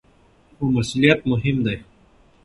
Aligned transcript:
خو 0.55 0.63
مسؤلیت 0.75 1.19
مهم 1.31 1.57
دی. 1.65 1.77